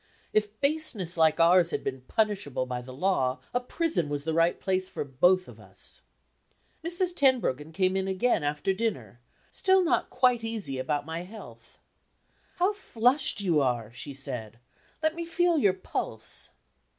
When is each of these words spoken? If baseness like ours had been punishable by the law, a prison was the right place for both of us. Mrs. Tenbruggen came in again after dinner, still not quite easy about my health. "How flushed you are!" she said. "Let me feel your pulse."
If 0.33 0.59
baseness 0.61 1.15
like 1.15 1.39
ours 1.39 1.69
had 1.69 1.83
been 1.83 2.01
punishable 2.01 2.65
by 2.65 2.81
the 2.81 2.91
law, 2.91 3.37
a 3.53 3.59
prison 3.59 4.09
was 4.09 4.23
the 4.23 4.33
right 4.33 4.59
place 4.59 4.89
for 4.89 5.03
both 5.05 5.47
of 5.47 5.59
us. 5.59 6.01
Mrs. 6.83 7.13
Tenbruggen 7.15 7.71
came 7.71 7.95
in 7.95 8.07
again 8.07 8.41
after 8.43 8.73
dinner, 8.73 9.19
still 9.51 9.83
not 9.83 10.09
quite 10.09 10.43
easy 10.43 10.79
about 10.79 11.05
my 11.05 11.19
health. 11.21 11.77
"How 12.55 12.73
flushed 12.73 13.41
you 13.41 13.59
are!" 13.61 13.91
she 13.93 14.15
said. 14.15 14.57
"Let 15.03 15.13
me 15.13 15.23
feel 15.23 15.59
your 15.59 15.73
pulse." 15.73 16.49